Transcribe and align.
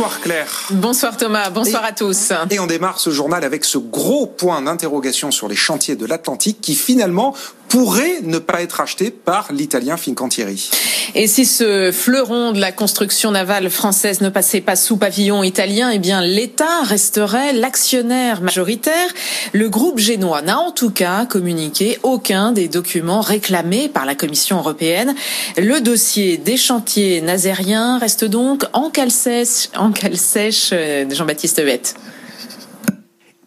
Bonsoir 0.00 0.20
Claire. 0.22 0.68
Bonsoir 0.70 1.16
Thomas, 1.18 1.50
bonsoir 1.50 1.84
à 1.84 1.92
tous. 1.92 2.32
Et 2.48 2.58
on 2.58 2.66
démarre 2.66 2.98
ce 2.98 3.10
journal 3.10 3.44
avec 3.44 3.66
ce 3.66 3.76
gros 3.76 4.26
point 4.26 4.62
d'interrogation 4.62 5.30
sur 5.30 5.46
les 5.46 5.56
chantiers 5.56 5.94
de 5.94 6.06
l'Atlantique 6.06 6.62
qui 6.62 6.74
finalement 6.74 7.34
pourrait 7.70 8.20
ne 8.22 8.38
pas 8.38 8.60
être 8.62 8.80
acheté 8.80 9.10
par 9.10 9.52
l'italien 9.52 9.96
Fincantieri. 9.96 10.70
Et 11.14 11.26
si 11.26 11.44
ce 11.44 11.90
fleuron 11.92 12.52
de 12.52 12.60
la 12.60 12.72
construction 12.72 13.30
navale 13.30 13.70
française 13.70 14.20
ne 14.20 14.28
passait 14.28 14.60
pas 14.60 14.76
sous 14.76 14.96
pavillon 14.96 15.42
italien, 15.42 15.90
eh 15.90 15.98
bien 15.98 16.20
l'État 16.20 16.82
resterait 16.82 17.52
l'actionnaire 17.52 18.42
majoritaire. 18.42 19.08
Le 19.52 19.68
groupe 19.68 19.98
génois 19.98 20.42
n'a 20.42 20.58
en 20.58 20.72
tout 20.72 20.90
cas 20.90 21.26
communiqué 21.26 21.98
aucun 22.02 22.52
des 22.52 22.68
documents 22.68 23.20
réclamés 23.20 23.88
par 23.88 24.04
la 24.04 24.14
Commission 24.14 24.58
européenne. 24.58 25.14
Le 25.56 25.80
dossier 25.80 26.36
des 26.38 26.56
chantiers 26.56 27.20
nazériens 27.22 27.98
reste 27.98 28.24
donc 28.24 28.64
en 28.72 28.90
cale 28.90 29.12
sèche, 29.12 29.68
en 29.76 29.92
cale 29.92 30.16
sèche 30.16 30.70
euh, 30.72 31.08
Jean-Baptiste 31.08 31.62
Huette. 31.64 31.94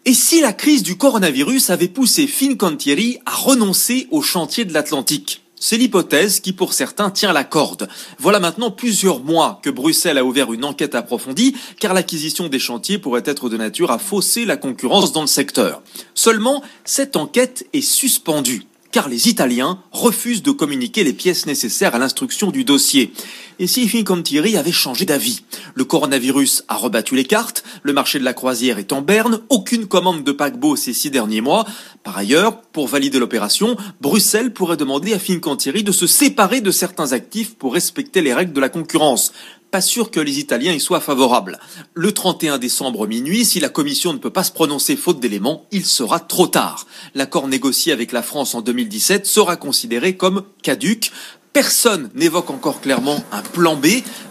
Et 0.06 0.14
si 0.14 0.42
la 0.42 0.52
crise 0.52 0.84
du 0.84 0.98
coronavirus 0.98 1.70
avait 1.70 1.88
poussé 1.88 2.28
Fincantieri 2.28 3.20
à 3.26 3.32
renoncer 3.32 4.08
au 4.12 4.22
chantier 4.22 4.66
de 4.66 4.74
l'Atlantique? 4.74 5.44
C'est 5.56 5.78
l'hypothèse 5.78 6.42
qui, 6.42 6.52
pour 6.52 6.74
certains, 6.74 7.10
tient 7.10 7.32
la 7.32 7.46
corde. 7.46 7.88
Voilà 8.20 8.42
maintenant 8.42 8.70
plusieurs 8.70 9.22
mois 9.22 9.62
que 9.64 9.70
Bruxelles 9.70 10.18
a 10.18 10.26
ouvert 10.26 10.52
une 10.52 10.66
enquête 10.66 10.94
approfondie, 10.94 11.56
car 11.80 11.94
l'acquisition 11.94 12.50
des 12.50 12.60
chantiers 12.60 12.98
pourrait 12.98 13.24
être 13.24 13.48
de 13.48 13.56
nature 13.56 13.92
à 13.92 13.98
fausser 13.98 14.44
la 14.44 14.58
concurrence 14.58 15.14
dans 15.14 15.22
le 15.22 15.28
secteur. 15.28 15.82
Seulement, 16.16 16.62
cette 16.84 17.16
enquête 17.16 17.66
est 17.72 17.80
suspendue 17.80 18.66
car 18.94 19.10
les 19.10 19.28
Italiens 19.28 19.80
refusent 19.92 20.44
de 20.44 20.52
communiquer 20.52 21.04
les 21.04 21.14
pièces 21.14 21.48
nécessaires 21.48 21.96
à 21.96 21.98
l'instruction 21.98 22.52
du 22.52 22.64
dossier. 22.64 23.12
Et 23.58 23.66
si 23.66 23.88
Fincantieri 23.90 24.56
avait 24.56 24.72
changé 24.72 25.04
d'avis? 25.06 25.42
Le 25.74 25.84
coronavirus 25.84 26.64
a 26.68 26.76
rebattu 26.76 27.16
les 27.16 27.26
cartes, 27.26 27.64
le 27.82 27.92
marché 27.92 28.20
de 28.20 28.24
la 28.24 28.34
croisière 28.34 28.78
est 28.78 28.94
en 28.94 29.02
berne, 29.02 29.42
aucune 29.50 29.88
commande 29.88 30.24
de 30.24 30.32
paquebot 30.32 30.76
ces 30.76 30.94
six 30.94 31.10
derniers 31.10 31.42
mois. 31.42 31.66
Par 32.04 32.18
ailleurs, 32.18 32.62
pour 32.62 32.88
valider 32.88 33.18
l'opération, 33.18 33.76
Bruxelles 34.00 34.54
pourrait 34.54 34.78
demander 34.78 35.14
à 35.14 35.20
Fincantieri 35.20 35.84
de 35.84 35.92
se 35.92 36.06
séparer 36.06 36.62
de 36.62 36.72
certains 36.72 37.14
actifs 37.14 37.56
pour 37.56 37.74
respecter 37.74 38.22
les 38.22 38.34
règles 38.34 38.54
de 38.54 38.62
la 38.62 38.70
concurrence 38.70 39.34
pas 39.74 39.82
sûr 39.82 40.12
que 40.12 40.20
les 40.20 40.38
Italiens 40.38 40.72
y 40.72 40.80
soient 40.80 41.00
favorables. 41.00 41.60
Le 41.96 42.12
31 42.12 42.60
décembre 42.60 43.08
minuit, 43.08 43.44
si 43.44 43.60
la 43.60 43.70
Commission 43.70 44.14
ne 44.14 44.20
peut 44.20 44.30
pas 44.30 44.44
se 44.44 44.52
prononcer 44.52 44.96
faute 44.96 45.20
d'éléments, 45.20 45.66
il 45.72 45.84
sera 45.84 46.20
trop 46.20 46.46
tard. 46.46 46.86
L'accord 47.16 47.48
négocié 47.48 47.92
avec 47.92 48.12
la 48.12 48.22
France 48.22 48.54
en 48.54 48.62
2017 48.62 49.26
sera 49.26 49.56
considéré 49.56 50.16
comme 50.16 50.44
caduque. 50.62 51.12
Personne 51.54 52.12
n'évoque 52.14 52.52
encore 52.52 52.82
clairement 52.82 53.24
un 53.32 53.42
plan 53.42 53.76
B, 53.76 53.88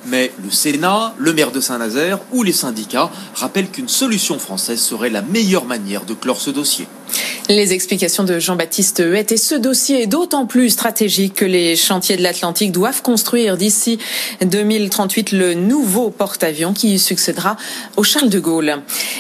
mais 0.07 0.33
le 0.45 0.51
Sénat, 0.53 1.13
le 1.19 1.33
maire 1.33 1.51
de 1.51 1.59
Saint-Nazaire 1.59 2.20
ou 2.31 2.45
les 2.45 2.53
syndicats 2.53 3.11
rappellent 3.35 3.70
qu'une 3.70 3.89
solution 3.89 4.39
française 4.39 4.81
serait 4.81 5.11
la 5.11 5.23
meilleure 5.23 5.65
manière 5.65 6.05
de 6.05 6.15
clore 6.15 6.41
ce 6.41 6.51
dossier. 6.51 6.87
Les 7.48 7.73
explications 7.73 8.23
de 8.23 8.39
Jean-Baptiste 8.39 9.03
Huette 9.05 9.33
et 9.33 9.37
ce 9.37 9.57
dossier 9.57 10.03
est 10.03 10.07
d'autant 10.07 10.47
plus 10.47 10.71
stratégique 10.71 11.35
que 11.35 11.45
les 11.45 11.75
chantiers 11.75 12.17
de 12.17 12.23
l'Atlantique 12.23 12.71
doivent 12.71 13.03
construire 13.03 13.57
d'ici 13.57 13.98
2038 14.43 15.33
le 15.33 15.55
nouveau 15.55 16.11
porte-avions 16.11 16.73
qui 16.73 17.01
succédera 17.01 17.57
au 17.97 18.05
Charles 18.05 18.29
de 18.29 18.39
Gaulle. 18.39 18.77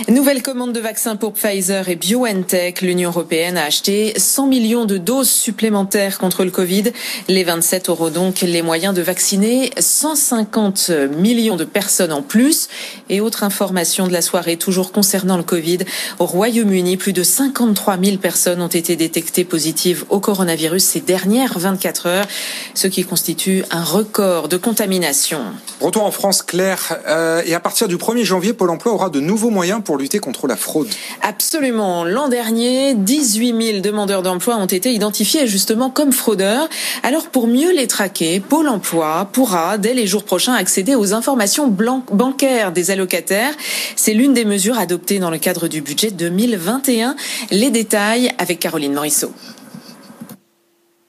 Nouvelle 0.08 0.40
commande 0.40 0.72
de 0.72 0.78
vaccins 0.78 1.16
pour 1.16 1.32
Pfizer 1.32 1.88
et 1.88 1.96
BioNTech. 1.96 2.80
L'Union 2.80 3.10
européenne 3.10 3.58
a 3.58 3.64
acheté 3.64 4.14
100 4.16 4.46
millions 4.46 4.84
de 4.84 4.98
doses 4.98 5.30
supplémentaires 5.30 6.18
contre 6.18 6.44
le 6.44 6.52
Covid. 6.52 6.92
Les 7.26 7.42
27 7.42 7.88
auront 7.88 8.10
donc 8.10 8.40
les 8.42 8.62
moyens 8.62 8.94
de 8.94 9.02
vacciner 9.02 9.72
150 9.76 10.90
millions 11.18 11.56
de 11.56 11.64
personnes 11.64 12.12
en 12.12 12.22
plus. 12.22 12.68
Et 13.08 13.20
autre 13.20 13.42
information 13.42 14.06
de 14.06 14.12
la 14.12 14.22
soirée, 14.22 14.56
toujours 14.56 14.92
concernant 14.92 15.36
le 15.36 15.42
Covid, 15.42 15.78
au 16.20 16.26
Royaume-Uni, 16.26 16.96
plus 16.96 17.12
de 17.12 17.24
53 17.24 17.98
000 18.02 18.11
personnes 18.18 18.62
ont 18.62 18.68
été 18.68 18.96
détectées 18.96 19.44
positives 19.44 20.04
au 20.08 20.20
coronavirus 20.20 20.82
ces 20.82 21.00
dernières 21.00 21.58
24 21.58 22.06
heures, 22.06 22.26
ce 22.74 22.86
qui 22.86 23.04
constitue 23.04 23.64
un 23.70 23.82
record 23.82 24.48
de 24.48 24.56
contamination. 24.56 25.40
Retour 25.80 26.04
en 26.04 26.10
France, 26.10 26.42
Claire. 26.42 26.98
Euh, 27.06 27.42
et 27.44 27.54
à 27.54 27.60
partir 27.60 27.88
du 27.88 27.96
1er 27.96 28.24
janvier, 28.24 28.52
Pôle 28.52 28.70
emploi 28.70 28.92
aura 28.92 29.10
de 29.10 29.20
nouveaux 29.20 29.50
moyens 29.50 29.80
pour 29.84 29.96
lutter 29.96 30.18
contre 30.18 30.46
la 30.46 30.56
fraude. 30.56 30.88
Absolument. 31.22 32.04
L'an 32.04 32.28
dernier, 32.28 32.94
18 32.94 33.62
000 33.72 33.80
demandeurs 33.80 34.22
d'emploi 34.22 34.56
ont 34.56 34.66
été 34.66 34.92
identifiés 34.92 35.46
justement 35.46 35.90
comme 35.90 36.12
fraudeurs. 36.12 36.68
Alors 37.02 37.26
pour 37.26 37.46
mieux 37.46 37.72
les 37.72 37.86
traquer, 37.86 38.40
Pôle 38.40 38.68
emploi 38.68 39.28
pourra, 39.32 39.78
dès 39.78 39.94
les 39.94 40.06
jours 40.06 40.24
prochains, 40.24 40.54
accéder 40.54 40.94
aux 40.94 41.14
informations 41.14 41.68
bancaires 41.68 42.72
des 42.72 42.90
allocataires. 42.90 43.54
C'est 43.96 44.14
l'une 44.14 44.34
des 44.34 44.44
mesures 44.44 44.78
adoptées 44.78 45.18
dans 45.18 45.30
le 45.30 45.38
cadre 45.38 45.68
du 45.68 45.80
budget 45.80 46.10
2021. 46.10 47.16
Les 47.50 47.70
détails 47.70 48.01
avec 48.38 48.58
Caroline 48.58 48.94
Morisseau. 48.94 49.32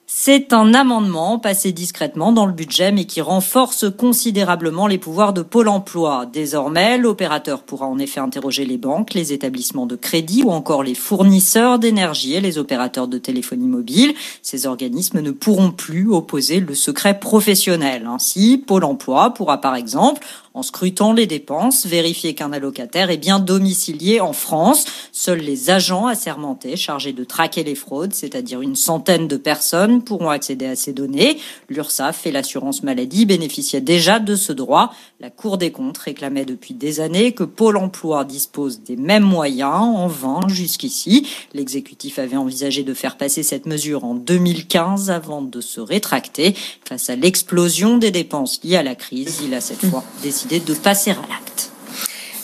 C'est 0.06 0.52
un 0.52 0.74
amendement 0.74 1.38
passé 1.38 1.72
discrètement 1.72 2.32
dans 2.32 2.46
le 2.46 2.52
budget 2.52 2.92
mais 2.92 3.04
qui 3.04 3.20
renforce 3.20 3.84
considérablement 3.90 4.86
les 4.86 4.96
pouvoirs 4.96 5.32
de 5.32 5.42
Pôle 5.42 5.68
emploi. 5.68 6.24
Désormais, 6.32 6.96
l'opérateur 6.96 7.62
pourra 7.62 7.86
en 7.86 7.98
effet 7.98 8.20
interroger 8.20 8.64
les 8.64 8.78
banques, 8.78 9.12
les 9.12 9.32
établissements 9.32 9.86
de 9.86 9.96
crédit 9.96 10.42
ou 10.44 10.50
encore 10.50 10.82
les 10.84 10.94
fournisseurs 10.94 11.78
d'énergie 11.78 12.34
et 12.34 12.40
les 12.40 12.58
opérateurs 12.58 13.08
de 13.08 13.18
téléphonie 13.18 13.66
mobile. 13.66 14.14
Ces 14.40 14.66
organismes 14.66 15.20
ne 15.20 15.32
pourront 15.32 15.72
plus 15.72 16.08
opposer 16.10 16.60
le 16.60 16.74
secret 16.74 17.18
professionnel. 17.18 18.06
Ainsi, 18.06 18.56
Pôle 18.56 18.84
emploi 18.84 19.34
pourra 19.34 19.60
par 19.60 19.74
exemple 19.74 20.24
en 20.54 20.62
scrutant 20.62 21.12
les 21.12 21.26
dépenses, 21.26 21.84
vérifier 21.84 22.34
qu'un 22.34 22.52
allocataire 22.52 23.10
est 23.10 23.16
bien 23.16 23.40
domicilié 23.40 24.20
en 24.20 24.32
France. 24.32 24.84
Seuls 25.10 25.40
les 25.40 25.70
agents 25.70 26.06
assermentés 26.06 26.76
chargés 26.76 27.12
de 27.12 27.24
traquer 27.24 27.64
les 27.64 27.74
fraudes, 27.74 28.14
c'est-à-dire 28.14 28.60
une 28.60 28.76
centaine 28.76 29.26
de 29.26 29.36
personnes, 29.36 30.04
pourront 30.04 30.30
accéder 30.30 30.66
à 30.66 30.76
ces 30.76 30.92
données. 30.92 31.38
L'URSSAF 31.68 32.28
et 32.28 32.30
l'assurance 32.30 32.84
maladie 32.84 33.26
bénéficiaient 33.26 33.80
déjà 33.80 34.20
de 34.20 34.36
ce 34.36 34.52
droit. 34.52 34.94
La 35.18 35.28
Cour 35.28 35.58
des 35.58 35.72
comptes 35.72 35.98
réclamait 35.98 36.44
depuis 36.44 36.74
des 36.74 37.00
années 37.00 37.32
que 37.32 37.42
Pôle 37.42 37.76
emploi 37.76 38.24
dispose 38.24 38.80
des 38.80 38.96
mêmes 38.96 39.24
moyens, 39.24 39.72
en 39.74 40.06
vain 40.06 40.40
jusqu'ici. 40.46 41.26
L'exécutif 41.52 42.20
avait 42.20 42.36
envisagé 42.36 42.84
de 42.84 42.94
faire 42.94 43.16
passer 43.16 43.42
cette 43.42 43.66
mesure 43.66 44.04
en 44.04 44.14
2015 44.14 45.10
avant 45.10 45.42
de 45.42 45.60
se 45.60 45.80
rétracter. 45.80 46.54
Face 46.84 47.10
à 47.10 47.16
l'explosion 47.16 47.98
des 47.98 48.12
dépenses 48.12 48.60
liées 48.62 48.76
à 48.76 48.84
la 48.84 48.94
crise, 48.94 49.40
il 49.44 49.52
a 49.54 49.60
cette 49.60 49.84
fois 49.84 50.04
décidé 50.22 50.43
de 50.48 50.74
passer 50.74 51.10
à 51.10 51.14
l'acte. 51.14 51.70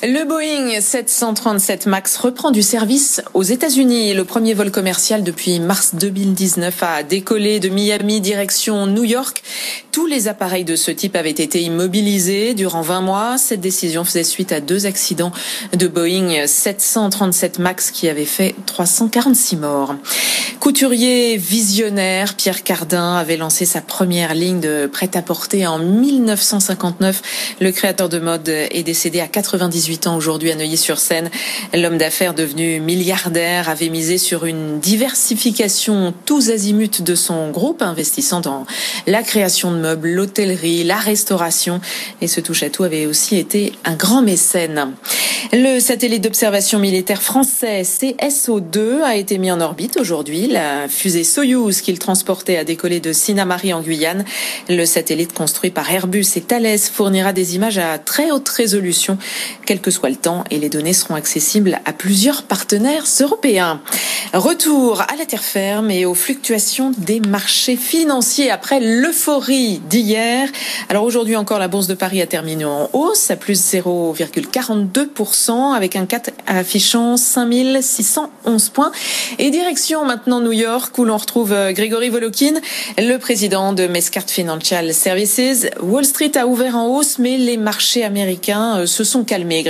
Le 0.02 0.24
Boeing 0.24 0.80
737 0.80 1.84
MAX 1.84 2.16
reprend 2.16 2.50
du 2.50 2.62
service 2.62 3.20
aux 3.34 3.42
États-Unis. 3.42 4.14
Le 4.14 4.24
premier 4.24 4.54
vol 4.54 4.70
commercial 4.70 5.22
depuis 5.22 5.60
mars 5.60 5.94
2019 5.94 6.82
a 6.82 7.02
décollé 7.02 7.60
de 7.60 7.68
Miami 7.68 8.22
direction 8.22 8.86
New 8.86 9.04
York. 9.04 9.42
Tous 9.92 10.06
les 10.06 10.26
appareils 10.26 10.64
de 10.64 10.74
ce 10.74 10.90
type 10.90 11.16
avaient 11.16 11.28
été 11.28 11.60
immobilisés 11.60 12.54
durant 12.54 12.80
20 12.80 13.02
mois. 13.02 13.36
Cette 13.36 13.60
décision 13.60 14.04
faisait 14.04 14.24
suite 14.24 14.52
à 14.52 14.62
deux 14.62 14.86
accidents 14.86 15.32
de 15.76 15.86
Boeing 15.86 16.46
737 16.46 17.58
MAX 17.58 17.90
qui 17.90 18.08
avaient 18.08 18.24
fait 18.24 18.54
346 18.64 19.56
morts. 19.56 19.96
Couturier 20.60 21.36
visionnaire, 21.36 22.36
Pierre 22.36 22.62
Cardin 22.62 23.16
avait 23.16 23.36
lancé 23.36 23.66
sa 23.66 23.82
première 23.82 24.34
ligne 24.34 24.60
de 24.60 24.88
prêt-à-porter 24.90 25.66
en 25.66 25.78
1959. 25.78 27.56
Le 27.60 27.70
créateur 27.70 28.08
de 28.08 28.18
mode 28.18 28.48
est 28.48 28.82
décédé 28.82 29.20
à 29.20 29.28
98 29.28 29.89
ans 30.06 30.16
aujourd'hui 30.16 30.50
à 30.50 30.54
Neuilly-sur-Seine. 30.54 31.30
L'homme 31.74 31.98
d'affaires 31.98 32.34
devenu 32.34 32.80
milliardaire 32.80 33.68
avait 33.68 33.88
misé 33.88 34.18
sur 34.18 34.44
une 34.44 34.80
diversification 34.80 36.14
tous 36.26 36.50
azimuts 36.50 37.00
de 37.00 37.14
son 37.14 37.50
groupe, 37.50 37.82
investissant 37.82 38.40
dans 38.40 38.66
la 39.06 39.22
création 39.22 39.70
de 39.72 39.78
meubles, 39.78 40.08
l'hôtellerie, 40.08 40.84
la 40.84 40.96
restauration. 40.96 41.80
Et 42.20 42.28
ce 42.28 42.40
touche-à-tout 42.40 42.84
avait 42.84 43.06
aussi 43.06 43.36
été 43.36 43.72
un 43.84 43.94
grand 43.94 44.22
mécène. 44.22 44.92
Le 45.52 45.80
satellite 45.80 46.22
d'observation 46.22 46.78
militaire 46.78 47.22
français 47.22 47.82
CSO-2 47.82 49.02
a 49.02 49.16
été 49.16 49.38
mis 49.38 49.50
en 49.50 49.60
orbite 49.60 49.96
aujourd'hui. 49.98 50.46
La 50.46 50.88
fusée 50.88 51.24
Soyouz 51.24 51.80
qu'il 51.80 51.98
transportait 51.98 52.56
a 52.56 52.64
décollé 52.64 53.00
de 53.00 53.12
Sinamari 53.12 53.72
en 53.72 53.80
Guyane. 53.80 54.24
Le 54.68 54.84
satellite 54.84 55.32
construit 55.32 55.70
par 55.70 55.90
Airbus 55.90 56.26
et 56.36 56.40
Thales 56.40 56.78
fournira 56.78 57.32
des 57.32 57.56
images 57.56 57.78
à 57.78 57.98
très 57.98 58.30
haute 58.30 58.48
résolution. 58.48 59.18
Que 59.80 59.90
soit 59.90 60.10
le 60.10 60.16
temps, 60.16 60.44
et 60.50 60.58
les 60.58 60.68
données 60.68 60.92
seront 60.92 61.14
accessibles 61.14 61.80
à 61.84 61.92
plusieurs 61.92 62.42
partenaires 62.42 63.04
européens. 63.20 63.80
Retour 64.32 65.00
à 65.00 65.16
la 65.16 65.26
terre 65.26 65.42
ferme 65.42 65.90
et 65.90 66.04
aux 66.04 66.14
fluctuations 66.14 66.92
des 66.96 67.20
marchés 67.20 67.76
financiers 67.76 68.50
après 68.50 68.80
l'euphorie 68.80 69.80
d'hier. 69.88 70.48
Alors 70.88 71.04
aujourd'hui 71.04 71.36
encore, 71.36 71.58
la 71.58 71.68
Bourse 71.68 71.86
de 71.86 71.94
Paris 71.94 72.22
a 72.22 72.26
terminé 72.26 72.64
en 72.64 72.88
hausse 72.92 73.30
à 73.30 73.36
plus 73.36 73.74
0,42% 73.74 75.74
avec 75.74 75.96
un 75.96 76.06
4 76.06 76.30
affichant 76.46 77.16
5611 77.16 78.68
points. 78.70 78.92
Et 79.38 79.50
direction 79.50 80.04
maintenant 80.04 80.40
New 80.40 80.52
York 80.52 80.96
où 80.98 81.04
l'on 81.04 81.16
retrouve 81.16 81.52
euh, 81.52 81.72
Grégory 81.72 82.08
Volokin, 82.08 82.54
le 82.98 83.16
président 83.16 83.72
de 83.72 83.86
Mescart 83.86 84.28
Financial 84.28 84.92
Services. 84.94 85.66
Wall 85.82 86.04
Street 86.04 86.32
a 86.36 86.46
ouvert 86.46 86.76
en 86.76 86.86
hausse, 86.86 87.18
mais 87.18 87.36
les 87.36 87.56
marchés 87.56 88.04
américains 88.04 88.78
euh, 88.78 88.86
se 88.86 89.04
sont 89.04 89.24
calmés, 89.24 89.62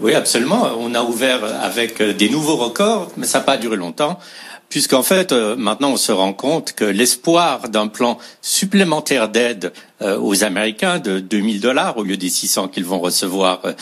Oui, 0.00 0.14
absolument. 0.14 0.68
On 0.78 0.94
a 0.94 1.02
ouvert 1.02 1.44
avec 1.62 2.00
euh, 2.00 2.12
des 2.12 2.30
nouveaux 2.30 2.56
records, 2.56 3.10
mais 3.16 3.26
ça 3.26 3.38
n'a 3.38 3.44
pas 3.44 3.56
duré 3.56 3.76
longtemps 3.76 4.18
puisqu'en 4.68 5.02
fait, 5.02 5.32
euh, 5.32 5.56
maintenant, 5.56 5.92
on 5.92 5.96
se 5.96 6.12
rend 6.12 6.32
compte 6.32 6.72
que 6.72 6.84
l'espoir 6.84 7.68
d'un 7.68 7.88
plan 7.88 8.18
supplémentaire 8.42 9.28
d'aide 9.28 9.72
aux 10.00 10.44
Américains 10.44 10.98
de 10.98 11.18
2000 11.18 11.60
dollars 11.60 11.96
au 11.96 12.04
lieu 12.04 12.16
des 12.16 12.28
600 12.28 12.68
qu'ils 12.68 12.84
vont 12.84 13.00
recevoir 13.00 13.60
euh, 13.64 13.72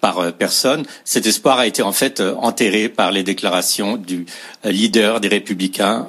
par 0.00 0.32
personne, 0.32 0.84
cet 1.04 1.26
espoir 1.26 1.58
a 1.58 1.66
été 1.66 1.82
en 1.82 1.92
fait 1.92 2.20
enterré 2.20 2.88
par 2.88 3.10
les 3.10 3.24
déclarations 3.24 3.96
du 3.96 4.24
leader 4.64 5.20
des 5.20 5.26
Républicains 5.26 6.06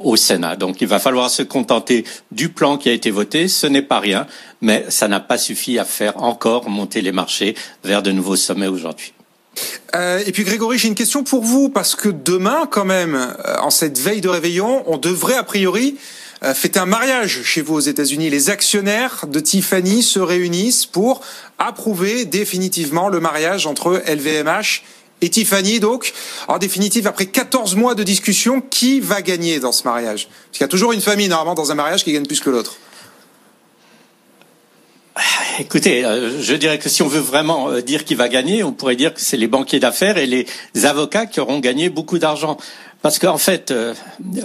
au 0.00 0.14
Sénat. 0.14 0.54
Donc, 0.54 0.80
il 0.80 0.86
va 0.86 1.00
falloir 1.00 1.28
se 1.28 1.42
contenter 1.42 2.04
du 2.30 2.50
plan 2.50 2.76
qui 2.76 2.88
a 2.88 2.92
été 2.92 3.10
voté. 3.10 3.48
Ce 3.48 3.66
n'est 3.66 3.82
pas 3.82 3.98
rien, 3.98 4.28
mais 4.60 4.84
ça 4.90 5.08
n'a 5.08 5.18
pas 5.18 5.38
suffi 5.38 5.78
à 5.80 5.84
faire 5.84 6.22
encore 6.22 6.70
monter 6.70 7.00
les 7.00 7.10
marchés 7.10 7.56
vers 7.82 8.02
de 8.02 8.12
nouveaux 8.12 8.36
sommets 8.36 8.68
aujourd'hui. 8.68 9.12
Euh, 9.94 10.22
et 10.26 10.32
puis 10.32 10.44
Grégory, 10.44 10.78
j'ai 10.78 10.88
une 10.88 10.94
question 10.94 11.24
pour 11.24 11.42
vous 11.42 11.68
parce 11.68 11.94
que 11.94 12.08
demain, 12.08 12.66
quand 12.70 12.84
même, 12.84 13.14
euh, 13.14 13.56
en 13.60 13.70
cette 13.70 13.98
veille 13.98 14.20
de 14.20 14.28
réveillon, 14.28 14.82
on 14.86 14.96
devrait 14.96 15.36
a 15.36 15.42
priori 15.42 15.96
euh, 15.98 16.21
fêter 16.54 16.78
un 16.78 16.86
mariage 16.86 17.42
chez 17.44 17.62
vous 17.62 17.74
aux 17.74 17.80
États-Unis. 17.80 18.30
Les 18.30 18.50
actionnaires 18.50 19.26
de 19.28 19.40
Tiffany 19.40 20.02
se 20.02 20.18
réunissent 20.18 20.86
pour 20.86 21.20
approuver 21.58 22.24
définitivement 22.24 23.08
le 23.08 23.20
mariage 23.20 23.66
entre 23.66 24.02
LVMH 24.06 24.82
et 25.20 25.30
Tiffany. 25.30 25.80
Donc, 25.80 26.12
en 26.48 26.58
définitive, 26.58 27.06
après 27.06 27.26
14 27.26 27.76
mois 27.76 27.94
de 27.94 28.02
discussion, 28.02 28.60
qui 28.60 29.00
va 29.00 29.22
gagner 29.22 29.60
dans 29.60 29.72
ce 29.72 29.84
mariage? 29.84 30.28
Parce 30.28 30.58
qu'il 30.58 30.60
y 30.62 30.64
a 30.64 30.68
toujours 30.68 30.92
une 30.92 31.00
famille 31.00 31.28
normalement 31.28 31.54
dans 31.54 31.70
un 31.70 31.76
mariage 31.76 32.04
qui 32.04 32.12
gagne 32.12 32.26
plus 32.26 32.40
que 32.40 32.50
l'autre. 32.50 32.76
Écoutez, 35.58 36.04
euh, 36.04 36.40
je 36.40 36.54
dirais 36.54 36.78
que 36.78 36.88
si 36.88 37.02
on 37.02 37.08
veut 37.08 37.20
vraiment 37.20 37.68
euh, 37.68 37.82
dire 37.82 38.04
qui 38.04 38.14
va 38.14 38.28
gagner, 38.28 38.64
on 38.64 38.72
pourrait 38.72 38.96
dire 38.96 39.12
que 39.12 39.20
c'est 39.20 39.36
les 39.36 39.48
banquiers 39.48 39.80
d'affaires 39.80 40.16
et 40.16 40.26
les 40.26 40.46
avocats 40.84 41.26
qui 41.26 41.40
auront 41.40 41.58
gagné 41.58 41.90
beaucoup 41.90 42.18
d'argent. 42.18 42.56
Parce 43.02 43.18
qu'en 43.18 43.36
fait, 43.36 43.70
euh, 43.70 43.94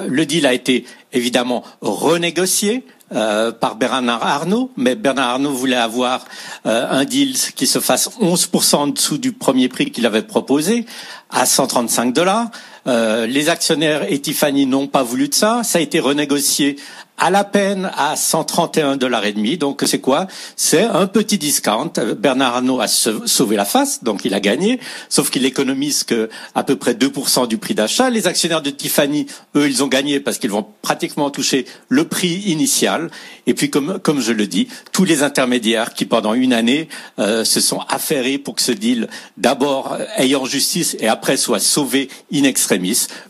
le 0.07 0.25
deal 0.25 0.45
a 0.45 0.53
été 0.53 0.85
évidemment 1.13 1.63
renégocié 1.81 2.83
par 3.09 3.77
Bernard 3.77 4.21
Arnault, 4.21 4.69
mais 4.75 4.95
Bernard 4.95 5.29
Arnault 5.29 5.53
voulait 5.53 5.77
avoir 5.77 6.25
un 6.65 7.05
deal 7.05 7.37
qui 7.55 7.65
se 7.65 7.79
fasse 7.79 8.09
11% 8.19 8.75
en 8.75 8.87
dessous 8.87 9.17
du 9.17 9.31
premier 9.31 9.69
prix 9.69 9.91
qu'il 9.91 10.05
avait 10.05 10.23
proposé, 10.23 10.85
à 11.29 11.45
135 11.45 12.11
dollars. 12.11 12.49
Les 12.87 13.49
actionnaires 13.49 14.11
et 14.11 14.19
Tiffany 14.19 14.65
n'ont 14.65 14.87
pas 14.87 15.03
voulu 15.03 15.29
de 15.29 15.33
ça. 15.33 15.61
Ça 15.63 15.79
a 15.79 15.81
été 15.81 15.99
renégocié 15.99 16.77
à 17.17 17.31
la 17.31 17.43
peine 17.43 17.91
à 17.95 18.15
131 18.15 18.95
dollars 18.97 19.25
et 19.25 19.33
demi. 19.33 19.57
Donc 19.57 19.83
c'est 19.85 19.99
quoi? 19.99 20.27
C'est 20.55 20.83
un 20.83 21.07
petit 21.07 21.37
discount. 21.37 21.91
Bernard 22.17 22.57
Arnault 22.57 22.79
a 22.79 22.87
sauvé 22.87 23.55
la 23.55 23.65
face, 23.65 24.03
donc 24.03 24.23
il 24.23 24.33
a 24.33 24.39
gagné, 24.39 24.79
sauf 25.09 25.29
qu'il 25.29 25.45
économise 25.45 26.03
que 26.03 26.29
à 26.53 26.63
peu 26.63 26.75
près 26.75 26.93
2% 26.93 27.47
du 27.47 27.57
prix 27.57 27.73
d'achat. 27.73 28.09
Les 28.09 28.27
actionnaires 28.27 28.61
de 28.61 28.69
Tiffany, 28.69 29.25
eux, 29.55 29.67
ils 29.67 29.83
ont 29.83 29.87
gagné 29.87 30.19
parce 30.19 30.37
qu'ils 30.37 30.51
vont 30.51 30.65
pratiquement 30.81 31.29
toucher 31.31 31.65
le 31.89 32.07
prix 32.07 32.35
initial. 32.45 33.09
Et 33.47 33.53
puis 33.53 33.69
comme 33.69 33.99
comme 33.99 34.21
je 34.21 34.31
le 34.31 34.45
dis, 34.45 34.67
tous 34.91 35.03
les 35.03 35.23
intermédiaires 35.23 35.93
qui 35.93 36.05
pendant 36.05 36.33
une 36.33 36.53
année 36.53 36.87
euh, 37.19 37.43
se 37.43 37.59
sont 37.59 37.79
affairés 37.89 38.37
pour 38.37 38.55
que 38.55 38.61
ce 38.61 38.71
deal 38.71 39.07
d'abord 39.37 39.97
aille 40.15 40.35
en 40.35 40.45
justice 40.45 40.95
et 40.99 41.07
après 41.07 41.37
soit 41.37 41.59
sauvé 41.59 42.09
in 42.31 42.43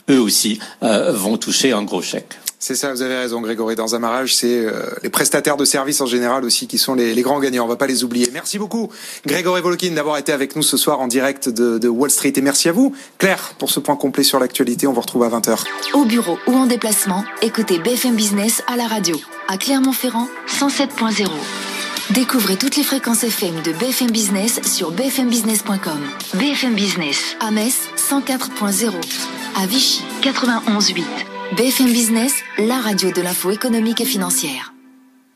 eux 0.10 0.20
aussi 0.20 0.60
euh, 0.84 1.12
vont 1.12 1.38
toucher 1.38 1.72
un 1.72 1.84
gros 1.84 2.02
chèque. 2.02 2.38
C'est 2.60 2.76
ça, 2.76 2.92
vous 2.92 3.04
avez 3.04 3.16
raison, 3.16 3.40
Grégory. 3.40 3.76
Dans 3.76 3.94
un 3.94 4.00
mariage, 4.00 4.36
c'est 4.36 4.66
euh, 4.66 4.90
les 5.04 5.10
prestataires 5.10 5.58
de 5.58 5.66
services 5.66 6.02
en 6.02 6.08
général 6.08 6.44
aussi 6.44 6.68
qui 6.68 6.80
sont 6.80 6.96
les, 6.96 7.22
grands 7.22 7.40
gagnants. 7.40 7.66
On 7.66 7.68
va 7.68 7.76
pas 7.76 7.86
les 7.86 8.04
oublier. 8.04 8.30
Merci 8.34 8.58
beaucoup, 8.58 8.90
Grégory 9.28 9.62
Volokin, 9.62 9.92
d'avoir 9.92 10.18
été 10.18 10.32
avec 10.32 10.56
nous 10.56 10.64
ce 10.64 10.76
soir 10.76 11.00
en 11.00 11.08
direct 11.08 11.50
de, 11.50 11.88
Wall 11.88 12.10
Street. 12.10 12.34
Et 12.36 12.42
merci 12.42 12.68
à 12.68 12.72
vous, 12.72 12.96
Claire, 13.20 13.54
pour 13.60 13.70
ce 13.70 13.80
point 13.80 13.96
complet 13.96 14.24
sur 14.24 14.40
l'actualité. 14.40 14.88
On 14.88 14.94
vous 14.94 15.02
retrouve 15.02 15.24
à 15.24 15.30
20h. 15.30 15.66
Au 15.94 16.06
bureau 16.06 16.40
ou 16.48 16.56
en 16.56 16.66
déplacement, 16.66 17.24
écoutez 17.44 17.78
BFM 17.78 18.16
Business 18.16 18.64
à 18.68 18.76
la 18.76 18.88
radio. 18.88 19.20
À 19.48 19.58
Clermont-Ferrand, 19.58 20.28
107.0. 20.48 21.28
Découvrez 22.12 22.56
toutes 22.56 22.76
les 22.76 22.84
fréquences 22.84 23.24
FM 23.24 23.62
de 23.62 23.72
BFM 23.74 24.12
Business 24.12 24.62
sur 24.64 24.92
bfmbusiness.com. 24.92 26.00
BFM 26.34 26.74
Business 26.74 27.36
à 27.40 27.52
Metz 27.52 27.76
104.0, 27.98 28.92
à 29.56 29.66
Vichy 29.66 30.02
91.8. 30.22 31.04
BFM 31.56 31.88
Business, 31.88 32.34
la 32.58 32.80
radio 32.80 33.12
de 33.12 33.22
l'info 33.22 33.52
économique 33.52 34.02
et 34.02 34.06
financière. 34.06 34.74